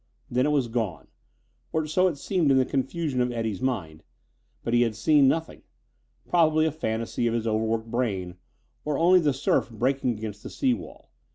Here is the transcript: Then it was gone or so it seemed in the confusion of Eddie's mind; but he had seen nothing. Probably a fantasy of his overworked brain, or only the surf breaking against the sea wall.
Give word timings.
Then 0.31 0.47
it 0.47 0.51
was 0.51 0.67
gone 0.67 1.09
or 1.71 1.85
so 1.85 2.07
it 2.07 2.17
seemed 2.17 2.49
in 2.49 2.57
the 2.57 2.65
confusion 2.65 3.21
of 3.21 3.31
Eddie's 3.31 3.61
mind; 3.61 4.01
but 4.63 4.73
he 4.73 4.81
had 4.81 4.95
seen 4.95 5.27
nothing. 5.27 5.61
Probably 6.27 6.65
a 6.65 6.71
fantasy 6.71 7.27
of 7.27 7.35
his 7.35 7.45
overworked 7.45 7.91
brain, 7.91 8.37
or 8.83 8.97
only 8.97 9.19
the 9.19 9.31
surf 9.31 9.69
breaking 9.69 10.17
against 10.17 10.41
the 10.41 10.49
sea 10.49 10.73
wall. 10.73 11.11